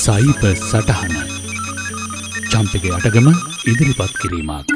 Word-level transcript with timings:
සයිප 0.00 0.42
සටහන 0.58 1.14
චම්පක 2.50 2.84
අටගම 2.96 3.26
ඉදිරිපත් 3.70 4.12
කිරීමක්. 4.20 4.68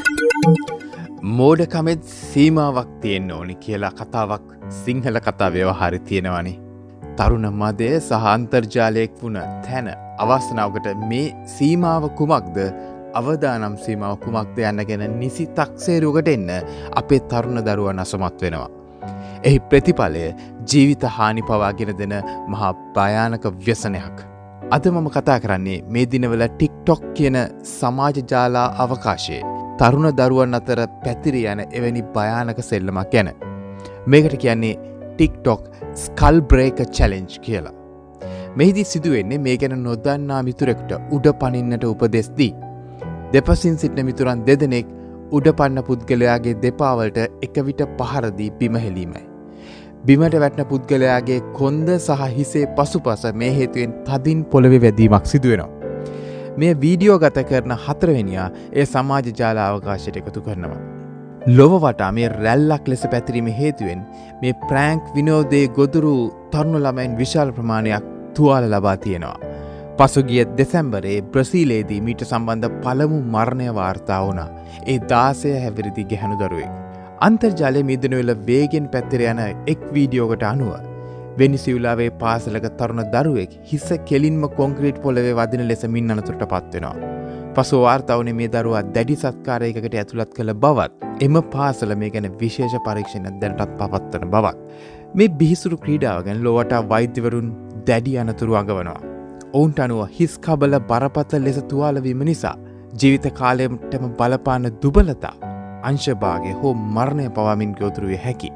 මෝඩකමෙත් 1.39 2.03
සීමාවක් 2.09 2.91
තියෙන් 3.03 3.30
ඕනි 3.37 3.55
කියලා 3.62 3.93
කතාවක් 4.00 4.45
සිංහල 4.80 5.18
කතා 5.27 5.48
ව්‍යවහරි 5.55 6.00
තියෙනවනි. 6.09 6.52
තරුණ 7.18 7.48
මදය 7.61 7.89
සහන්තර්ජාලයෙක් 8.09 9.14
වුණ 9.23 9.39
තැන 9.64 9.89
අවස්ථනාවකට 10.25 10.91
මේ 11.12 11.32
සීමාව 11.54 12.04
කුමක්ද 12.20 12.61
අවදානම් 13.22 13.80
සීමාව 13.86 14.18
කුමක්ද 14.27 14.61
යන්න 14.66 14.84
ගැන 14.91 15.06
නිසි 15.22 15.48
තක්සේරුවකට 15.56 16.30
එන්න 16.34 16.52
අපේ 17.00 17.22
තරුණ 17.32 17.64
දරුවන් 17.70 18.04
අසමත් 18.06 18.46
වෙනවා. 18.46 18.68
එහි 19.46 19.64
ප්‍රතිඵලය 19.70 20.29
ජීවිත 20.68 21.11
හානි 21.16 21.48
පවාගෙන 21.48 21.96
දෙන 22.02 22.14
මහා 22.52 22.77
භයානක 22.95 23.52
ව්‍යසනයක්. 23.67 24.33
අද 24.75 24.87
මම 24.91 25.09
කතා 25.14 25.37
කරන්නේ 25.43 25.83
මේ 25.95 26.07
දිනවල 26.13 26.43
ටික්ටොක් 26.53 27.03
කියන 27.17 27.37
සමාජජාලා 27.73 28.64
අවකාශයේ 28.85 29.43
තරුණ 29.81 30.09
දරුවන් 30.21 30.57
අතර 30.59 30.81
පැතිරි 31.05 31.43
යන 31.53 31.61
එවැනි 31.79 32.03
භයානක 32.14 32.59
සෙල්ලමක් 32.69 33.12
ගැන. 33.12 33.28
මේකට 34.06 34.34
කියන්නේ 34.45 34.73
ටික්ටොක් 35.11 35.62
ස්කල් 36.05 36.41
බ්‍රේක 36.53 36.81
චලෙන්ජ් 36.97 37.37
කියලා. 37.45 37.75
මෙහිදි 38.56 38.84
සිදුවෙන්නේ 38.92 39.42
මේ 39.47 39.56
ගැන 39.64 39.77
නොදන්නා 39.84 40.41
මිතුරෙකුට 40.48 40.95
උඩ 41.17 41.28
පනින්නට 41.42 41.86
උපදෙස්දී. 41.92 42.53
දෙපසින් 43.33 43.78
සිටින 43.83 44.09
මිතුරන් 44.11 44.42
දෙදෙනෙක් 44.48 44.91
උඩ 45.36 45.53
පන්න 45.61 45.86
පුද්ගලයාගේ 45.91 46.56
දෙපාවලට 46.67 47.22
එකවිට 47.47 47.86
පහරදී 48.00 48.50
බිමහෙලීමයි. 48.59 49.25
බිමට 50.08 50.34
වැටන 50.41 50.67
පුද්ගලයාගේ 50.70 51.39
කොන්ද 51.58 51.89
සහ 51.97 52.25
හිසේ 52.33 52.64
පසුපස 52.77 53.22
මේ 53.42 53.53
හේතුවෙන් 53.58 53.94
තදින් 54.08 54.42
පොළවෙ 54.53 54.80
වැදීමක් 54.83 55.30
සිදුවෙනවා. 55.30 55.70
මේ 56.58 56.72
වීඩියෝ 56.83 57.16
ගත 57.22 57.44
කරන 57.50 57.72
හතරවෙනියා 57.86 58.50
ඒ 58.72 58.86
සමාජ 58.91 59.30
ජාලාවකාශයට 59.41 60.20
එකතු 60.22 60.44
කරනවා. 60.48 60.82
ලොව 61.56 61.78
වටා 61.86 62.10
මේ 62.19 62.28
රැල්ලක් 62.34 62.92
ලෙස 62.92 63.06
පැතිරීම 63.14 63.50
හේතුවෙන් 63.60 64.05
මේ 64.42 64.55
ප්‍රෑංක් 64.69 65.08
විනෝදේ 65.16 65.64
ගොදුරු 65.80 66.14
තරුණු 66.52 66.84
ළමයින් 66.84 67.19
විශාල 67.22 67.56
ප්‍රමාණයක් 67.58 68.14
තුවාල 68.36 68.70
ලබා 68.70 68.97
තියෙනවා. 68.97 69.36
පසුගිය 69.98 70.44
දෙසැම්බරේ 70.58 71.19
බ්‍රසීලේදී 71.32 72.05
මීට 72.06 72.30
සම්බන්ධ 72.30 72.80
පළමු 72.82 73.27
මරණය 73.34 73.75
වාර්තා 73.75 74.25
වුණා. 74.27 74.48
ඒ 74.86 74.98
දාසය 75.10 75.60
හැවිරිදි 75.60 76.10
ගැහැණු 76.10 76.41
දරුවෙක්. 76.41 76.83
අන්තර්ජාලය 77.27 77.80
මිදනුවල 77.89 78.30
වේගෙන් 78.48 78.86
පැත්තිර 78.92 79.22
යන 79.30 79.41
එක් 79.72 79.83
වීඩියෝකට 79.94 80.42
අනුව. 80.48 80.72
වෙනිසිවලාවේ 81.41 82.08
පාසලක 82.22 82.66
තරුණ 82.81 83.03
දරුවෙක් 83.14 83.53
හිස්ස 83.70 83.86
කෙලින්ම 84.08 84.42
කොංක්‍රීට් 84.58 84.98
පොලවේ 85.05 85.36
වදින 85.39 85.62
ලෙස 85.70 85.84
මින් 85.94 86.14
අනතුරට 86.14 86.42
පත්වෙනවා. 86.53 86.97
පසු 87.56 87.81
වාර්තාවන 87.84 88.31
මේ 88.41 88.50
දරුවා 88.56 88.83
දැඩි 88.97 89.16
සත්කාරයකට 89.22 89.97
ඇතුළත් 90.00 90.34
කළ 90.39 90.53
බවත් 90.64 91.25
එම 91.27 91.39
පාසල 91.55 91.94
මේ 92.03 92.12
ගැන 92.16 92.28
විශේෂ 92.42 92.77
පරීක්ෂණ 92.89 93.41
දැනටත් 93.41 93.72
පවත්වන 93.81 94.28
බවත්. 94.34 94.59
මේ 95.16 95.33
බිහිසුරු 95.41 95.81
ක්‍රීඩාව 95.86 96.20
ගැන 96.28 96.44
ලොවට 96.48 96.77
වෛද්‍යවරුන් 96.92 97.48
දැඩි 97.88 98.19
අනතුරු 98.25 98.61
අඟවනවා. 98.61 99.00
ඔවුන්ට 99.53 99.83
අනුව 99.86 100.05
හිස් 100.19 100.36
කබල 100.38 100.78
බරපත 100.92 101.41
ලෙස 101.47 101.64
තුවාලවීම 101.72 102.28
නිසා 102.31 102.56
ජීවිත 103.00 103.27
කාලයටම 103.41 104.06
බලපාන 104.20 104.72
දුබලතා 104.83 105.36
අංශභාගය 105.90 106.54
හෝ 106.60 106.74
මරණය 106.96 107.27
පවාමින් 107.36 107.74
ගෝතුරුවේ 107.80 108.22
හැකි. 108.24 108.50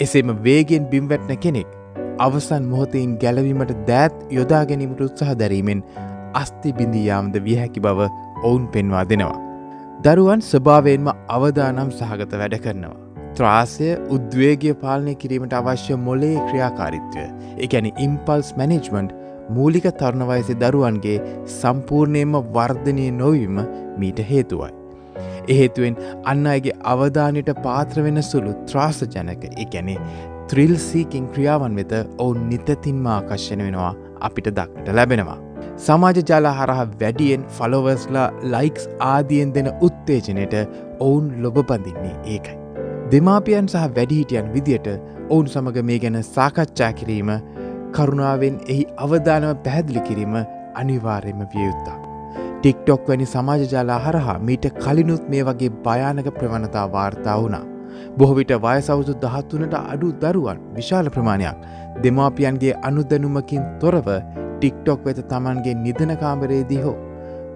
එසේම 0.00 0.30
වේගෙන් 0.46 0.86
බිම්වැට්න 0.92 1.42
කෙනෙක් 1.44 1.74
අවසන් 2.18 2.70
මොහොතයින් 2.70 3.16
ගැලවීමට 3.24 3.74
දෑත් 3.88 4.16
යොදා 4.38 4.62
ගැනීමට 4.70 5.02
උත්සහ 5.06 5.34
දැරීමෙන් 5.42 5.82
අස්ති 6.34 6.72
බිඳියාම්ද 6.78 7.36
වියහැකි 7.46 7.84
බව 7.86 8.08
ඔවුන් 8.42 8.64
පෙන්වා 8.74 9.04
දෙනවා. 9.10 9.36
දරුවන් 10.04 10.42
ස්වභාවයෙන්ම 10.42 11.12
අවදානම් 11.36 11.92
සහගත 11.92 12.32
වැඩ 12.40 12.58
කරනවා. 12.64 12.96
ත්‍රාසය 13.36 13.88
උද්වේගය 14.16 14.74
පාලනය 14.82 15.14
කිරීමට 15.22 15.56
අවශ්‍ය 15.60 15.96
මොලේ 16.08 16.34
ක්‍රියාකාරිත්වය 16.48 17.24
එකැනි 17.66 17.92
ඉම්පල්ස් 18.06 18.50
මැනෙජ්මන්ට් 18.58 19.16
මූලික 19.50 19.86
තරුණවයසි 20.00 20.58
දරුවන්ගේ 20.62 21.16
සම්පූර්ණයම 21.52 22.34
වර්ධනය 22.56 23.06
නොවීම 23.20 23.58
මීට 24.00 24.20
හේතුවයි. 24.30 24.72
එහෙතුවෙන් 25.48 26.00
අන්න 26.32 26.50
අයගේ 26.54 26.76
අවධානයට 26.94 27.54
පාත්‍රවෙන 27.66 28.22
සුළු 28.30 28.56
ත්‍රාස 28.72 29.00
ජනක 29.06 29.52
එකැනේ 29.64 29.98
ත්‍රිල් 30.50 30.74
සීකින් 30.84 31.28
ක්‍රියාවන් 31.34 31.76
වෙත 31.78 31.92
ඔවුන් 32.18 32.48
නිතතින්ම 32.50 33.06
ආකශ්‍යන 33.14 33.64
වෙනවා 33.66 33.92
අපිට 34.28 34.48
දක්ට 34.58 34.94
ලැබෙනවා. 34.98 35.38
සමාජ 35.86 36.22
ජාලා 36.30 36.54
හරහා 36.60 36.86
වැඩියෙන් 37.02 37.44
ෆලොවස්ලා 37.58 38.28
ලයික්ස් 38.54 38.88
ආදියෙන් 39.10 39.54
දෙන 39.56 39.70
උත්තේජනයට 39.88 40.56
ඔවුන් 41.00 41.28
ලොබපඳින්නේ 41.42 42.16
ඒකයි. 42.34 42.58
දෙමාපියන් 43.12 43.68
සහ 43.68 43.94
වැඩිහිටියන් 43.96 44.52
විදියට 44.54 44.88
ඔවුන් 45.28 45.48
සමඟ 45.54 45.86
මේ 45.90 45.98
ගැන 46.04 46.20
සාකච්ඡා 46.32 46.92
කිරීම 47.00 47.32
කරුණාවෙන් 47.92 48.60
එහි 48.66 48.84
අවධානව 49.06 49.56
පැහැදිලි 49.64 50.06
කිරීම 50.10 50.36
අනිවාර්යම 50.74 51.48
වියයුත්තා. 51.54 52.07
ටික්ටොක් 52.60 53.08
වැනි 53.08 53.26
සමාජජාලා 53.26 53.98
හරහා 54.04 54.38
මීට 54.46 54.64
කලිනුත් 54.78 55.26
මේ 55.32 55.42
වගේ 55.48 55.74
භයානක 55.84 56.30
ප්‍රවණතා 56.38 56.86
වාර්තා 56.92 57.36
වුණා. 57.42 57.64
බොහවිට 58.18 58.52
වයසවුදු 58.64 59.14
දහත්තුනට 59.24 59.74
අඩු 59.82 60.08
දරුවන් 60.22 60.64
විශාල 60.76 61.10
ප්‍රමාණයක් 61.16 61.66
දෙමාපියන්ගේ 62.02 62.74
අනුදැනුමකින් 62.88 63.68
තොරව 63.80 64.08
ටික්ටොක් 64.10 65.06
වෙත 65.06 65.20
තමන්ගේ 65.30 65.76
නිදන 65.84 66.14
කාමරේදී 66.22 66.80
හෝ 66.86 66.96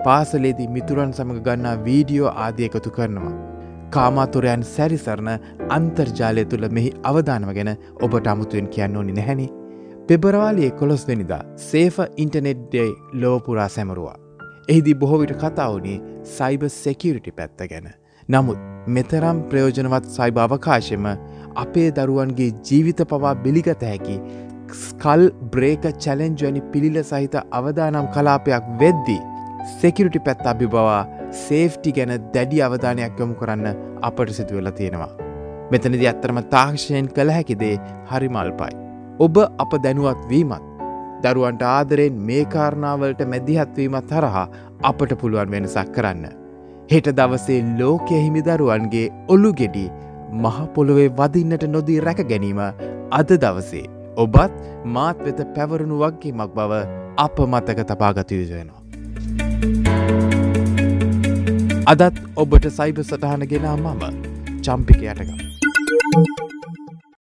පාසලේදී 0.05 0.69
මිතුරන් 0.77 1.17
සමඟ 1.19 1.43
ගන්නා 1.49 1.77
වීඩියෝ 1.87 2.37
ආදිය 2.45 2.69
එකතු 2.69 2.95
කරනවා. 2.97 3.35
කාමාතුරයන් 3.91 4.65
සැරිසරණ 4.75 5.31
අන්තර්ජාලය 5.77 6.45
තුළ 6.51 6.69
මෙහි 6.79 6.97
අවධානව 7.11 7.55
ගැන 7.59 7.75
ඔබට 8.07 8.33
අමුතුවෙන් 8.35 8.73
කියන්න 8.75 8.99
ඕනි 8.99 9.19
නැහැනි. 9.19 9.53
පෙබරවාලිය 10.09 10.71
කොළොස් 10.81 11.09
වෙනිදා 11.09 11.45
සේෆ 11.69 11.97
ඉන්ටනෙට්ඩේ 12.17 12.91
ලෝපුරා 13.23 13.73
සැමරුවා. 13.77 14.22
එහිදි 14.69 14.95
බොහෝවිට 14.95 15.33
කතාවනේ 15.43 16.01
සයිබ 16.37 16.63
සෙකියරිටි 16.75 17.33
පැත්ත 17.33 17.63
ගැන. 17.71 17.89
නමුත් 18.29 18.59
මෙතරම් 18.97 19.41
ප්‍රයෝජනවත් 19.51 20.07
සයිබ 20.17 20.39
අවකාශෙම 20.45 21.09
අපේ 21.57 21.89
දරුවන්ගේ 21.97 22.51
ජීවිත 22.69 23.03
පවා 23.13 23.35
බිලිගත 23.45 23.83
හැකි 23.89 24.17
ස්කල් 24.83 25.25
බ්‍රේක 25.55 25.89
චැලෙන්ජ්වනි 26.05 26.63
පිළිල 26.73 27.03
සහිත 27.03 27.35
අවදානම් 27.61 28.07
කලාපයක් 28.15 28.71
වෙද්දී. 28.83 29.21
සෙකිරිටි 29.81 30.25
පැත් 30.29 30.47
අභිබවා 30.53 31.03
සේෆ්ටි 31.43 31.97
ගැන 31.99 32.15
දැඩි 32.35 32.63
අවධානයක් 32.69 33.21
යොමු 33.21 33.35
කරන්න 33.35 33.67
අපට 34.03 34.35
සිදුවෙල 34.39 34.71
තියෙනවා. 34.79 35.13
මෙතනදි 35.73 36.07
ඇත්තරම 36.07 36.43
තාක්ෂයෙන් 36.55 37.11
කළ 37.17 37.35
හැකිදේ 37.37 37.77
හරිමල්පයි. 38.11 38.75
ඔබ 39.19 39.37
අප 39.65 39.73
දැනුවත් 39.85 40.23
වීමත් 40.31 40.72
දරුවන්ට 41.25 41.65
ආදරයෙන් 41.71 42.21
මේ 42.29 42.45
කාරණාවලට 42.55 43.23
මැදිහත්වීමත් 43.33 44.15
හරහා 44.17 44.47
අපට 44.91 45.13
පුළුවන් 45.23 45.53
වෙනසක් 45.55 45.93
කරන්න. 45.97 46.25
හෙට 46.93 47.09
දවසේ 47.19 47.61
ලෝකය 47.81 48.23
හිමි 48.25 48.43
දරුවන්ගේ 48.49 49.07
ඔල්ලු 49.35 49.53
ගෙඩි 49.61 49.87
මහපොළොවේ 50.45 51.09
වදින්නට 51.19 51.67
නොදී 51.75 51.99
රැක 52.07 52.23
ගැනීම 52.31 52.61
අද 53.19 53.33
දවසේ. 53.45 53.85
ඔබත් 54.25 54.55
මාත් 54.97 55.19
වෙත 55.27 55.41
පැවරුණු 55.57 55.99
වගේමක් 56.03 56.55
බව 56.59 56.83
අප 57.27 57.37
මතක 57.51 57.89
තපාගත 57.91 58.33
යුතුවෙනවා. 58.39 58.81
අදත් 61.93 62.17
ඔබට 62.37 62.67
සයිබ 62.79 63.05
සටහන 63.05 63.47
ගෙනා 63.53 63.77
මම 63.77 64.03
චම්පික 64.63 65.01
යටගම්. 65.03 65.39